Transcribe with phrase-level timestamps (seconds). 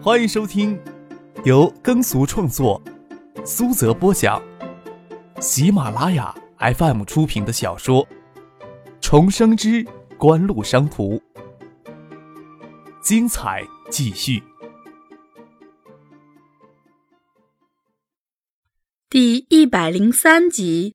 [0.00, 0.80] 欢迎收听
[1.44, 2.80] 由耕俗创作、
[3.44, 4.40] 苏泽播讲、
[5.40, 8.06] 喜马拉雅 FM 出品的小说
[9.00, 9.84] 《重生之
[10.16, 11.16] 官路商途》，
[13.02, 14.40] 精彩继续。
[19.10, 20.94] 第一百零三集。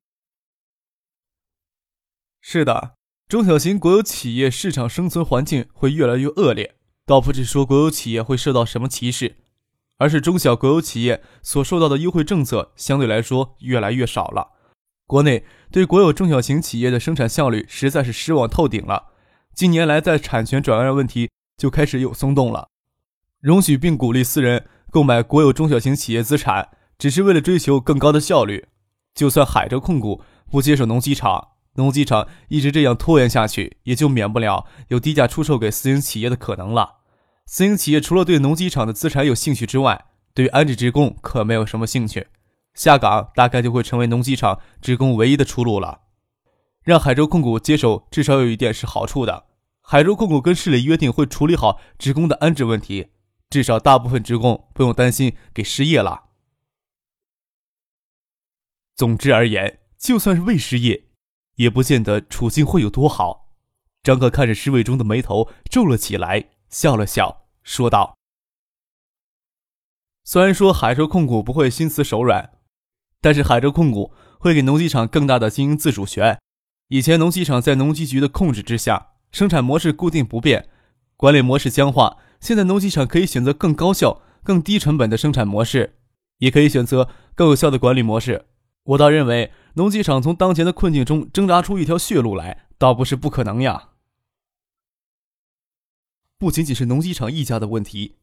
[2.40, 2.96] 是的，
[3.28, 6.73] 中小型国有企业市场生存环境会越来越恶劣。
[7.06, 9.36] 倒不是说国有企业会受到什么歧视，
[9.98, 14.52] 而是中小国有企业所受到的优惠政策相对来说越来越少了。
[15.06, 19.12] 国内对国有中小型企业的生产效率实在是失望透顶了。
[19.54, 22.70] 近年来，在产权转让问题就开始有松动了，
[23.42, 28.70] 容许并鼓励私人购买国有中小型企业资产，只是为了追求更高的效率。
[29.14, 31.50] 就算海州控股不接手农机厂。
[31.76, 36.98] 农机厂一直这样拖延下去，也就免不了有低价出售给私营企业的可能了。
[37.46, 42.28] 私营企业除了对农机厂的资产有兴趣之外，对安置职工可没有什么兴趣。
[42.74, 46.02] 下岗大概就会成为农机厂职工唯一的出路了。
[46.84, 49.46] 让海州控股接手，至少有一点是好处的：
[49.82, 53.10] 海州控股跟市里约定会处理好职工的安置问题，
[53.50, 56.24] 至少大部分职工不用担心给失业了。
[58.96, 61.06] 总之而言，就算是未失业。
[61.56, 63.52] 也不见得处境会有多好。
[64.02, 68.18] 张克看着施伟忠的眉头皱了起来，笑了笑，说道
[70.26, 72.52] ：“虽然说海州控股不会心慈手软，
[73.22, 76.38] 但是海州控股会给农机厂更大的经营自主权。
[76.90, 80.68] 以前农机厂在农机局的控制之下，生产模式固定不变，
[81.16, 82.18] 管理模式僵化。
[82.42, 85.96] 现在农机厂可以选择更高效、更低成本的生产模式，
[86.40, 88.48] 也可以选择更有效的管理模式。
[88.84, 93.90] 我倒认为。”农机厂从当前的困境中挣扎出一条血路来，倒不是不可能呀。
[96.38, 98.18] 不仅仅是农机厂一家的问题，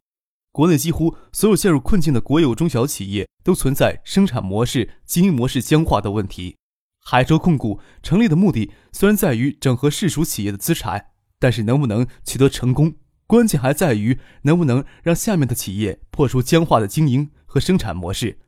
[0.52, 6.56] 国内几乎所有陷入困境的国有中小企业都存在生产模式、经营模式僵化的问题。
[7.00, 11.06] 海州控股成立的目的虽然在于整合市属企业的资产，
[11.40, 12.94] 但是能不能取得成功，
[13.26, 18.38] 关键还在于能不能让下面的企业破除僵化的经营和生产模式。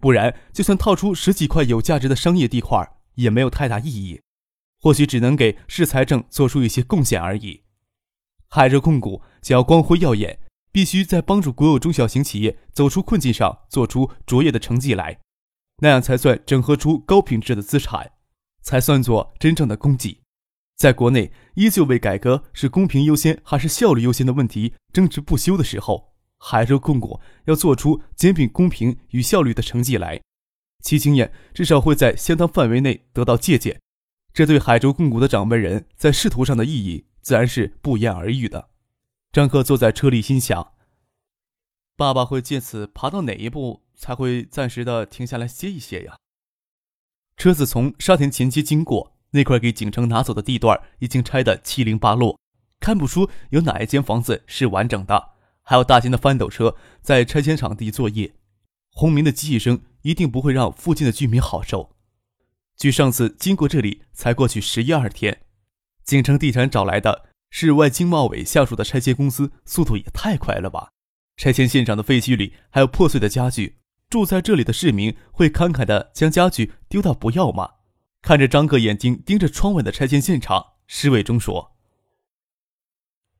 [0.00, 4.20] 不然，就算套出十几块有价值的商业地块，也没有太大意义。
[4.80, 7.62] 或许只能给市财政做出一些贡献而已。
[8.48, 10.38] 海热控股想要光辉耀眼，
[10.70, 15.18] 必须在帮助国有中小型企业走出困境上做出卓越的成绩来，
[15.78, 18.12] 那样才算整合出高品质的资产，
[18.62, 20.20] 才算作真正的功绩。
[20.76, 26.15] 在国内依旧为改革是公平优先还是效率优先的问题争执不休的时候。
[26.38, 30.20] 海州控股要做出兼并公平与效率的成绩来，
[30.82, 33.80] 其经验至少会在相当范围内得到借鉴，
[34.32, 38.68] 这对海州控股的掌门人在仕途上的意义自然是不言而喻的。
[39.32, 40.72] 张克坐在车里心想：
[41.96, 46.16] 爸爸会借此爬到哪一步才会暂时的停下来歇一歇呀？
[47.36, 52.38] 车子从沙田前街经过，那块给景城拿走的地段已经拆得七零八落，
[52.80, 55.35] 看不出有哪一间房子是完整的。
[55.68, 58.34] 还有大型的翻斗车在拆迁场地作业，
[58.92, 61.90] 轰鸣的机器声一定不会让附近的居民好受。
[62.76, 65.42] 据上次经过这里才过去十一二天，
[66.04, 70.92] 景城地产找来的市外经贸委下属的拆迁公司，速度也太快了吧！
[71.36, 73.78] 拆迁现场的废墟里还有破碎的家具，
[74.08, 77.72] 住在这里的市民会慷慨的将家具丢到不要吗？
[78.22, 81.72] 看着张哥眼睛盯着窗外的拆迁现场，施伟忠说：“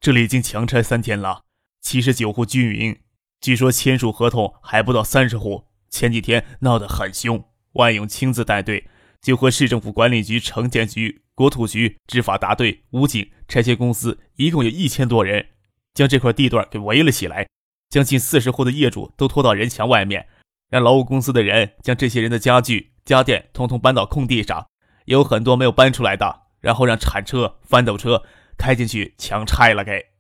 [0.01, 1.45] 这里已经强拆三天了。”
[1.87, 2.99] 七十九户居民，
[3.41, 5.69] 据说签署合同还不到三十户。
[5.89, 8.89] 前几天闹得很凶，万勇亲自带队，
[9.23, 15.47] 就和市政府管理局、城建局、国土局、执法大队、武警、拆迁公司，一共有一千多人，
[15.95, 17.47] 将这块地段给围了起来。
[17.89, 20.27] 将近四十户的业主都拖到人墙外面，
[20.69, 24.67] 让劳务公司的人将这些人的家具、家电通通搬到空地上，
[25.05, 28.25] 有很多没有搬出来的，然后让铲车、翻斗车
[28.59, 30.16] 开进去强拆了给。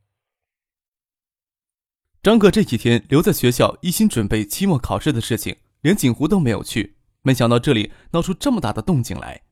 [2.26, 6.96] 张克这几天留在学校，一心准备期末考试的事情，连景湖都没有去。
[7.22, 9.42] 没想到这里闹出这么大的动静来。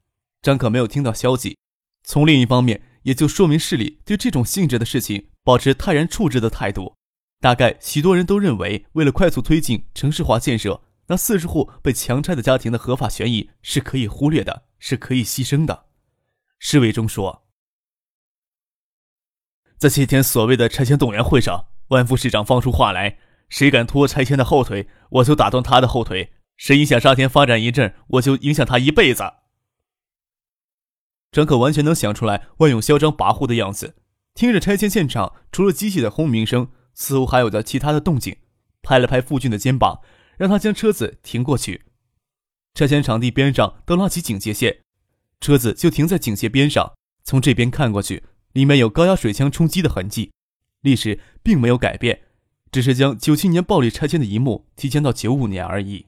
[0.42, 1.56] 张克没有听到消息，
[2.02, 6.96] 从另一方面，也就说明市里对这种性质的事情保持泰然处之的态度。
[7.40, 15.86] 大概许多人都认为，为了快速推进城市化建设，那四十户被强拆的家庭的合法权益是可以忽略的，是可以牺牲的。
[16.58, 17.46] 施伟忠说，
[19.78, 21.66] 在这天所谓的拆迁动员会上。
[21.88, 29.24] 万副市长放出话来：“谁敢拖拆迁的后腿，我就打断他的后腿；谁影响沙田发展一阵，我就影响他一辈子。”
[31.30, 33.96] 张可完全能想出来万勇嚣张跋扈的样子。
[34.34, 38.36] 听着拆迁现场，除了机器的轰鸣声，似乎还有着其他的动静。
[38.82, 40.00] 拍了拍傅俊的肩膀，
[40.36, 41.86] 让他将车子停过去。
[42.74, 44.80] 拆迁场地边上都拉起警戒线，
[45.40, 46.92] 车子就停在警戒边上。
[47.22, 50.32] 从这边看过去，里面有高压水枪冲击的痕迹，
[50.84, 52.20] 历史并没有改变，
[52.70, 56.06] 只是将九七年暴力拆迁的一幕提前到九五年而已。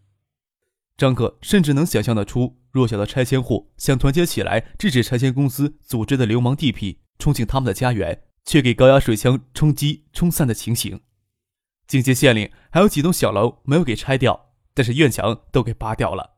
[0.98, 11.00] 张克甚至能想象得出，弱小的拆迁户想团结起来制止拆迁公司组织的流氓地痞冲进他们的家园，却给高压水枪冲击冲散的情形。
[11.86, 16.36] 警戒线里还有几栋小楼没有给拆掉，但是院墙都给扒掉了，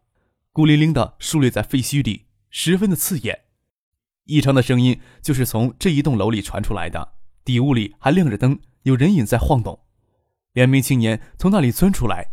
[0.53, 3.47] 孤零零的竖立在废墟里，十分的刺眼。
[4.27, 7.15] 异常的声音就是从这一栋楼里传出来的，
[7.49, 9.81] 底屋里还亮着灯，有人影在晃动。
[10.53, 12.33] 两名青年从那里钻出来，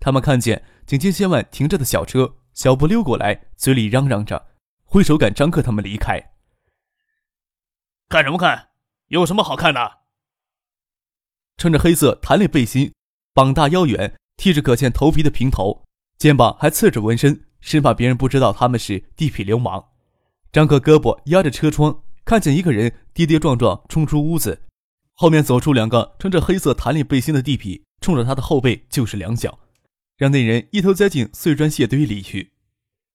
[0.00, 0.64] 他们看见。
[0.86, 4.46] 警戒线外停着的小车，小步溜过来，嘴里嚷嚷着，
[4.84, 6.18] 挥手赶张克他们离开。
[8.08, 8.68] 看什么看？
[9.08, 9.98] 有什么好看的？
[11.58, 12.90] 穿着黑色弹力背心，
[13.34, 15.84] 膀大腰圆，剃着可见头皮的平头，
[16.16, 19.90] 肩膀还刺着纹身，生怕别人不知道他们是地痞流氓。
[20.50, 24.62] 张克胳膊压着车窗，看见一个人跌跌撞撞冲出屋子，
[25.12, 29.58] 后面走出两个穿着黑色弹力背心的地痞，冲着他的后背就是两脚。
[30.16, 32.52] 让那人一头栽进碎砖屑堆里去。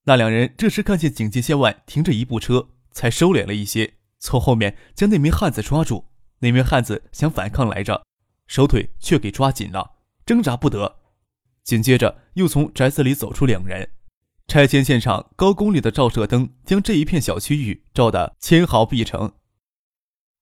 [0.03, 6.05] 那两人这时看见警戒线外停着一部车，才收敛了一些，从后面将那名汉子抓住。
[6.39, 8.05] 那名汉子想反抗来着，
[8.47, 10.97] 手腿却给抓紧了，挣扎不得。
[11.63, 13.89] 紧接着又从宅子里走出两人。
[14.49, 19.31] 拆迁现场高功率的照射灯将这一片小区域照得纤毫毕成。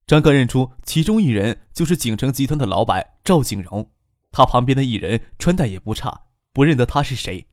[0.05, 3.91] 张克认出其中一人就是景城集团的老板赵景荣，
[4.31, 6.21] 他旁边的一人穿戴也不差。
[6.53, 7.49] 不认得他是谁。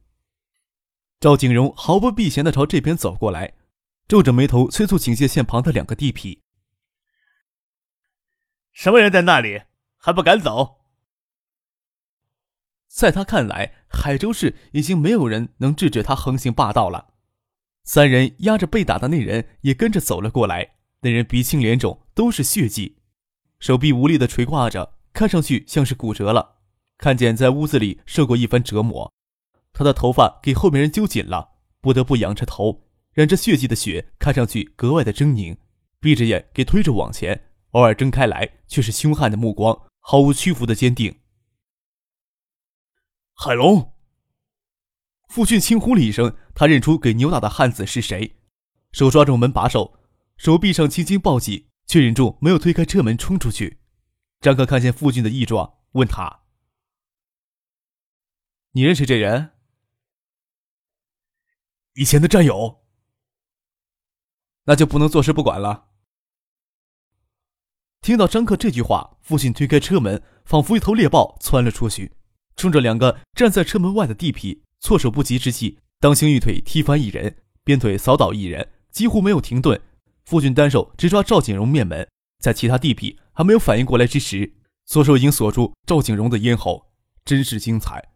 [1.18, 3.54] 赵景荣毫不避嫌的朝这边走过来，
[4.06, 6.38] 皱着眉头催促警戒线旁的两个地痞
[8.70, 9.62] ：“什么人在那里？
[9.96, 10.82] 还不赶走？”
[12.86, 17.14] 在他看来，海州市已经没有人能制止他横行霸道了。
[17.84, 20.72] 三人压着被打的那人也跟着走了过来。
[21.00, 22.96] 那人鼻青脸肿，都是血迹，
[23.60, 26.56] 手臂无力的垂挂着，看上去像是骨折了。
[26.96, 29.12] 看见在屋子里受过一番折磨，
[29.74, 31.50] 他的头发给后面人揪紧了，
[31.82, 35.56] 不得不仰着头，染着血迹的血看上去格外的狰狞。
[36.00, 41.14] 闭着眼给推着往前，偶尔睁开来却是凶悍的目光，毫无屈服的坚定。
[43.36, 43.92] 海龙，
[45.28, 48.36] 傅俊轻呼了一声，他认出给扭打的汉子是谁，
[48.92, 49.98] 手抓住门把手，
[50.36, 53.80] 手臂上轻轻抱起，却忍住没有推开车门冲出去。
[54.40, 56.44] 张克看见傅俊的异状，问他。
[58.70, 59.50] 你认识这人？
[61.94, 62.84] 以前的战友。
[64.66, 65.88] 那就不能坐视不管了。
[68.00, 72.12] 听到张克这句话，父亲推开车门，仿佛一头猎豹窜了出去，
[72.56, 79.80] 冲着两个站在车门外的地痞，措手不及之际，当心一腿踢翻一人，鞭腿扫倒一人，几乎没有停顿。
[80.24, 82.08] 傅俊单手直抓赵景荣面门，
[82.38, 84.54] 在其他地痞还没有反应过来之时，
[84.86, 86.90] 左手已经锁住赵景荣的咽喉，
[87.24, 88.12] 真是精彩。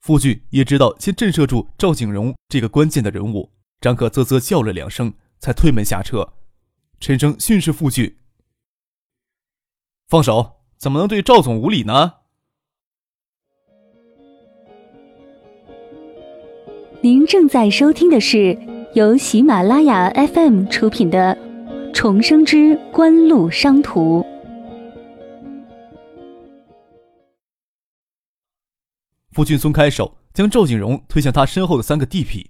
[0.00, 6.32] 傅俊也知道先震慑住赵景荣这个关键的人物，张可啧啧叫了两声，才推门下车。
[6.98, 8.16] 陈生训斥傅俊
[10.08, 10.60] ：“放手！
[10.78, 12.14] 怎么能对赵总无礼呢？”
[17.04, 18.56] 您正在收听的是
[18.94, 21.36] 由喜马拉雅 FM 出品的
[21.92, 24.20] 《重生之官路商途》。
[29.32, 32.46] 傅俊松开手，将赵景荣推向他身后的三个地痞。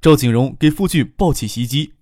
[0.00, 1.92] 赵景荣给傅俊暴起袭击，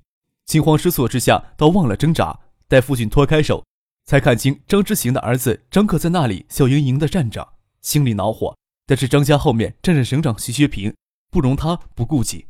[0.46, 2.38] 惊慌失措之下，倒忘了挣扎。
[2.68, 3.64] 待傅俊脱开手，
[4.04, 8.54] 才看清张之行的儿子张克在那里笑盈盈的站着，心里恼火。
[8.86, 10.94] 但是张家后面站着省长徐学平，
[11.30, 12.48] 不容他不顾及，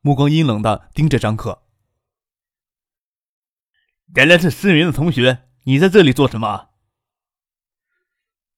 [0.00, 1.62] 目光阴冷的盯着张克。
[4.14, 6.68] 原来是思云的同学，你在这里做什么？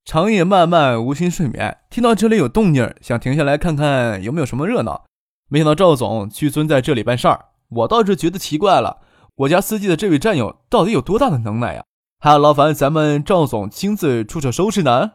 [0.04, 1.78] 长夜漫漫，无心睡眠。
[1.88, 5.06] 听到这里有动静，想停下来看看有没有什么热闹。
[5.48, 9.02] 没想到赵总屈尊在这里办事儿，我倒是觉得奇怪了。
[9.34, 11.84] 我家司机的这位战友到底有多大的能耐呀？
[12.18, 15.12] 还要劳烦咱们赵总亲自出手收拾呢？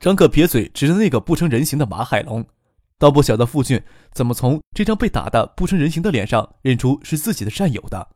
[0.00, 2.46] 张克撇嘴，指着那个不成人形的马海龙，
[2.98, 8.08] 倒不晓得傅俊怎么从这张被打的不成人形的脸上认出是自己的战友的。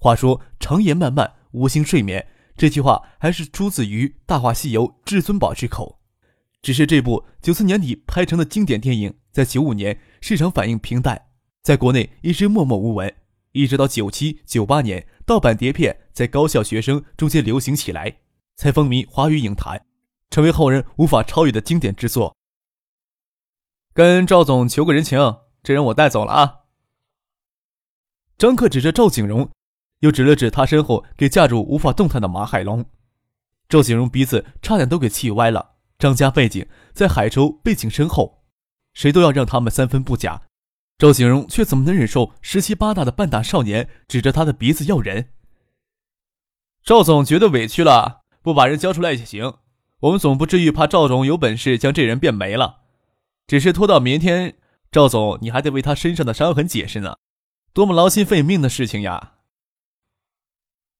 [0.00, 2.26] 话说长夜漫漫，无心睡眠。
[2.56, 6.00] 这句话还是出自于《大话西游》至尊宝之口，
[6.60, 11.26] 只是这部九四年底拍成的经典电影，在九五年市场反应平淡，
[11.62, 13.14] 在国内一直默默无闻，
[13.52, 18.16] 一直到九七、九八年盗版碟片在高校学生中间流行起来，
[18.56, 19.86] 才风靡华语影坛。
[20.32, 22.34] 成为后人无法超越的经典之作。
[23.92, 25.18] 跟赵总求个人情，
[25.62, 26.60] 这人我带走了啊。
[28.38, 29.50] 张克指着赵景荣，
[30.00, 32.84] 又指了指他身后给架住无法动弹的马海龙。
[33.68, 35.74] 赵景荣鼻子差点都给气歪了。
[35.98, 38.42] 张家背景在海州背景深厚，
[38.94, 40.42] 谁都要让他们三分不假。
[40.96, 45.28] 赵景荣却怎么能忍受十七八大的半大少年指着他的鼻子要人？
[46.82, 49.58] 赵总觉得委屈了，不把人交出来也行。
[50.02, 52.80] 我们总不至于怕赵总有本事将这人变没了。
[53.46, 54.56] 只是拖到明天，
[54.90, 57.16] 赵总你还得为他身上的伤痕解释呢，
[57.72, 59.34] 多么劳心费命的事情呀！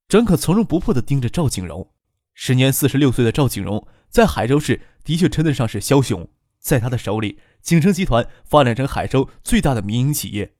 [0.06, 1.92] 张可从容不迫地盯着赵景荣。
[2.34, 6.28] 时年四十六岁的赵景荣，在海州市的确称得上是枭雄，
[6.60, 10.54] 在他的手里，景城集团发展成海州最大的民营企业。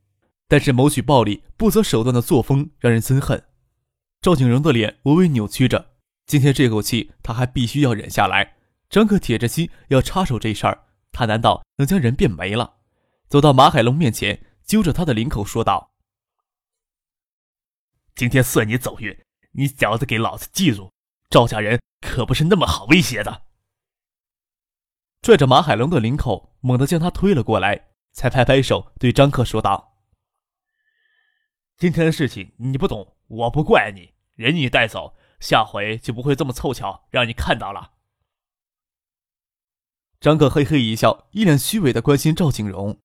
[0.49, 3.45] 但是谋取暴利、不择手段的作风让人憎恨。
[4.21, 5.92] 赵景荣的脸微微扭曲着。
[6.27, 8.57] 今天这口气，他还必须要忍下来。
[8.89, 12.79] 张克铁着心要插手这事儿，他难道能将人变没了？
[13.29, 15.95] 走到马海龙面前，揪着他的领口说道
[18.15, 19.19] ：“今天算你走运，
[19.53, 20.93] 你小子给老子记住，
[21.31, 23.43] 赵家人可不是那么好威胁的。”
[25.23, 29.99] 拽着马海龙的领口，猛地将他推了过来，才拍拍手对张克说道
[31.79, 37.91] ：“今天的事情你不懂，我不怪你，人你带走。”下回就不会这么凑巧让你看到了。
[40.21, 42.99] 张克嘿嘿一笑，一脸虚伪的关心赵景荣。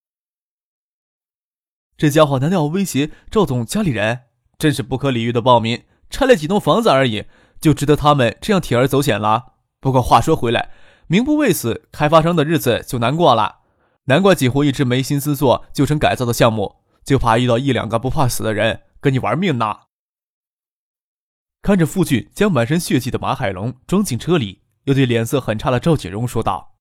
[1.98, 4.26] 这家伙难道要威胁赵总家里人？
[4.60, 5.84] 真是不可理喻的暴民！
[6.12, 7.26] 拆了几栋房子而已，
[7.60, 9.54] 就值得他们这样铤而走险了。
[9.80, 10.70] 不过话说回来，
[11.08, 13.62] 名不为死，开发商的日子就难过了。
[14.06, 19.87] 难怪几乎一直没心思做旧城改造的项目，就怕遇到一两个不怕死的人跟你玩命呢。
[21.68, 26.78] 看着傅俊将满身血迹的马海龙装进车里，又对脸色很差的赵锦荣说道：“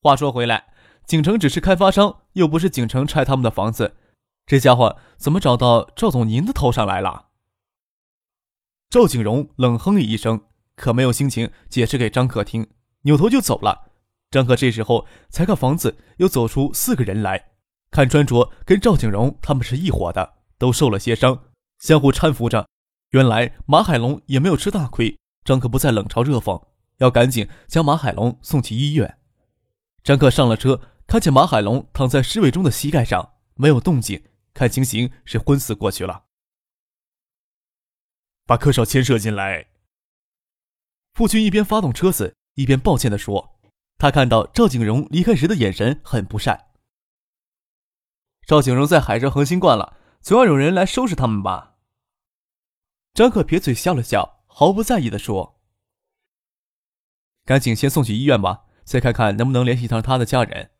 [0.00, 0.72] 话说回来，
[1.06, 3.96] 景城只是开发商，又不是景城拆他们的房子，
[4.46, 7.30] 这家伙怎么找到赵总您的头上来了？”
[8.90, 10.42] 赵景荣冷哼一声，
[10.76, 12.68] 可没有心情解释给张克听，
[13.02, 13.90] 扭头就走了。
[14.30, 17.50] 张克这时候才看房子又走出四个人来，
[17.90, 21.46] 看穿着跟赵景荣他们是一伙的，都受了些伤，
[21.80, 22.68] 相互搀扶着。
[23.16, 26.62] 原来马海龙也没有吃大亏，张克不再冷嘲热讽，
[26.98, 29.18] 要赶紧将马海龙送去医院。
[30.04, 36.24] 张克上了车，看见马海龙躺在尸位中的膝盖上，没有动静，看情形是昏死过去了。
[38.44, 39.68] 把柯少牵涉进来。
[41.14, 43.58] 父亲一边发动车子，一边抱歉地说
[43.96, 46.66] ：“他看到赵景荣离开时的眼神很不善。
[48.46, 51.72] 赵景荣在海上横行惯了，总要有人来收拾他们吧。”
[53.16, 55.58] 张克撇嘴笑了笑，毫不在意地说
[57.46, 60.72] ：“赶紧先送去医院吧，再看看能不能联系上他的家人。”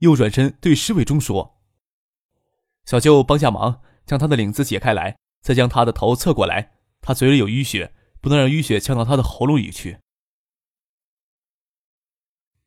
[0.00, 1.62] 又转身对施伟忠说
[2.84, 6.74] ：“小舅帮下忙，将他的领子解开来，再将他的头侧过来。
[7.00, 10.00] 他嘴里有淤血，不能让淤血呛到他的喉咙里去。”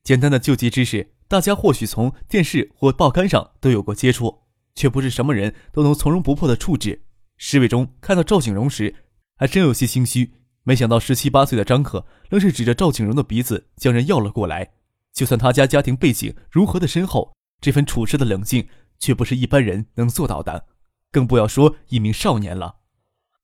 [0.01, 7.05] 简单的救急知识，大家或许从电视或报刊上都有过接触，却不是什么人都能从容不迫的处置。
[7.43, 8.93] 侍卫中看到赵景荣时，
[9.35, 10.31] 还真有些心虚。
[10.61, 14.73] 没想到十七八岁的张可，愣是指着赵景荣的鼻子将人要了过来。
[15.11, 18.69] 就算他家家庭背景如何的深厚，这份处事的冷静，
[18.99, 20.67] 却不是一般人能做到的。
[21.11, 22.75] 更不要说一名少年了。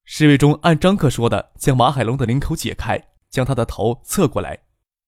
[0.05, 4.59] 侍卫中按张克说的，将马海龙的领口解开，将他的头侧过来，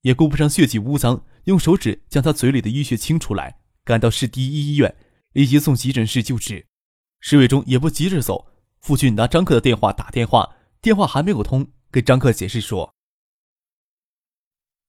[0.02, 4.96] 也顾不上血迹污脏，用手指将他嘴里的淤血清出来，赶到市第一医院，
[5.34, 6.66] 立即送急诊室救治。
[7.20, 8.48] 侍卫中也不急着走。
[8.80, 12.94] 父亲拿张克的电话打电话，电话还没有通，跟张克解释说：“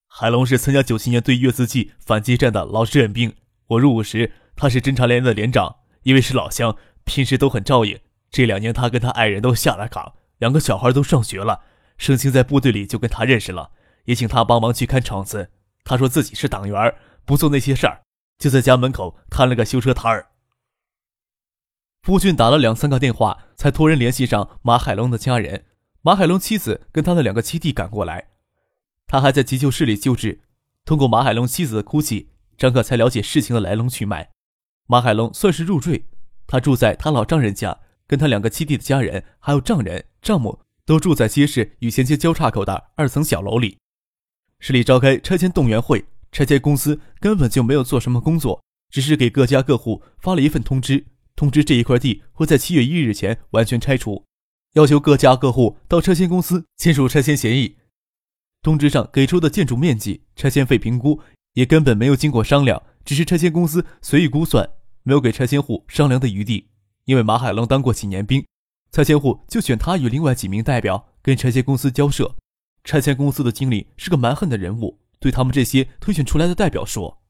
[0.06, 3.34] 海龙是参加九七年对越自冀反击战的老志愿兵。
[3.66, 7.98] 我入伍时，他是侦察连的连长，因为是老乡，平时都很照应。
[8.30, 11.62] 这两年，他跟他爱人都下了岗，两个小孩都上学了。
[11.98, 13.72] 盛清在部队里就跟他认识了，
[14.04, 15.50] 也请他帮忙去看场子。
[15.84, 16.94] 他说自己是党员，
[17.24, 18.02] 不做那些事儿，
[18.38, 20.28] 就在家门口摊了个修车摊儿。”
[22.02, 25.66] 夫俊打了两三个电话，才托人联系上马海龙的家人。
[26.00, 28.28] 马海龙妻子跟他的两个七弟赶过来，
[29.06, 30.40] 他还在急救室里救治。
[30.86, 34.30] 通过马海龙妻子的哭泣，张克才了解事情的来龙去脉。
[34.86, 36.06] 马海龙算是入赘，
[36.46, 43.76] 他住在他老丈人家，跟他两个七弟的家人还有丈人、丈母都住在街市与衔接交叉口的二层小楼里。
[44.58, 51.04] 市里召开拆迁动员会，拆迁公司根本就没有做什么工作，只是给各家各户发了一份通知。
[51.40, 54.26] 通知这一块地会在七月一日前完全拆除，
[54.74, 57.78] 要求各家各户到拆迁公司签署拆迁协议。
[58.60, 61.18] 通知上给出的建筑面积、拆迁费评估
[61.54, 64.68] 也根本没有经过商量，只是拆迁公司随意估算，
[65.02, 66.68] 没有给拆迁户商量的余地。
[67.06, 68.44] 因为马海龙当过几年兵，
[68.92, 72.36] 拆迁户就选他与另外几名代表跟拆迁公司交涉。
[72.84, 77.22] 拆迁公司的经理是个蛮横的人物，对他们这些推选出来的代表说：“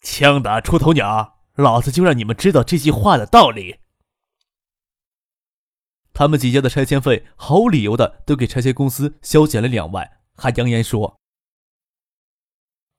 [0.00, 3.80] 枪打出头鸟，老子就让你们知道这句话的道理。”
[6.14, 11.20] 他们几家的拆迁费毫无理由的都给拆迁公司削减了两万，还扬言说：“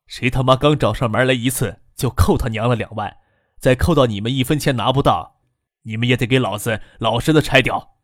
[0.06, 3.18] 谁他妈刚找上门来一次，就扣他娘了两万，
[3.60, 5.42] 再扣到你们一分钱拿不到，
[5.82, 7.98] 你们也得给老子老实的拆掉。”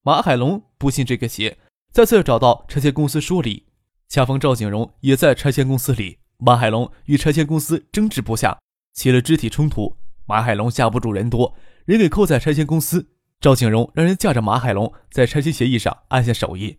[0.00, 1.58] 马海龙不信这个邪，
[1.92, 3.66] 再次找到拆迁公司说理。
[4.08, 8.58] 恰逢赵景荣也在拆迁公司里，马海龙与拆迁公司争执不下，
[8.98, 9.96] 起了肢体冲突。
[10.26, 13.10] 马海龙架不住人多，人给扣在拆迁公司。
[13.40, 16.76] 赵景荣让人架着马海龙在拆迁协议上按下手印，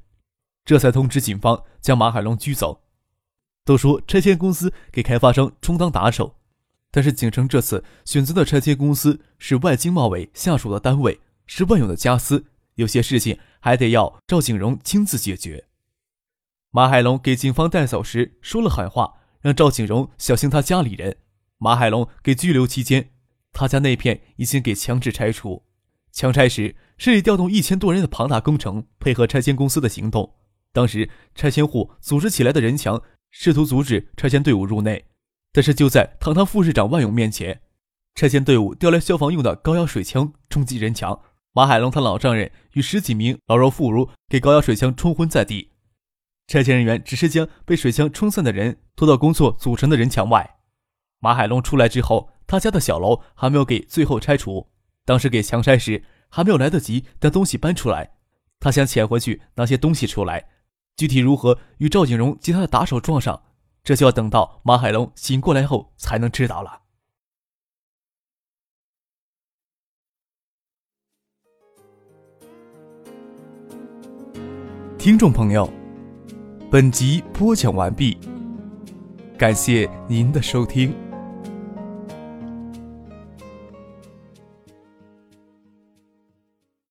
[0.66, 2.82] 这才通知警方将马海龙拘走。
[3.64, 6.36] 都说拆迁公司给开发商充当打手，
[6.92, 15.68] 但是景城这次选择的拆迁公司是外经贸委下属的单位，是万勇的家私，有些事情还得要赵景荣亲自解决。
[16.72, 21.16] 马海龙给警方带走时说了狠话，让赵景荣小心他家里人。
[21.62, 23.10] 马海龙给拘留期间，
[23.51, 25.66] 他家那片已经给强制拆除。
[26.13, 30.36] 强拆时，市里调动一千多人的庞大工程，配合拆迁公司的行动。
[30.72, 35.04] 当时，拆迁户组织起来的人墙，试图阻止拆迁队伍入内。
[35.51, 37.62] 但是，就在堂堂副市长万勇面前，
[38.16, 41.22] 拆迁队伍调来消防用的高压水枪冲击人墙。
[41.51, 45.72] 马海龙他老丈人与十几名老弱妇孺给高压水枪冲昏在地。
[46.48, 50.59] 拆迁人员只是将被水枪冲散的人拖到工作组成的人墙外。
[51.20, 54.68] 马海龙出来之后，他家的小楼还没有给最后拆除。
[55.06, 58.12] 当时给强拆时，还没有来得及将东西搬出来，
[58.60, 60.50] 他想潜回去拿些东西出来。
[60.96, 63.42] 具体如何与赵景荣及他的打手撞上，
[63.84, 66.82] 这就要等到马海龙醒过来后才能知道了。
[74.98, 75.72] 听众朋友，
[76.70, 78.18] 本集播讲完毕，
[79.38, 80.94] 感谢您的收听。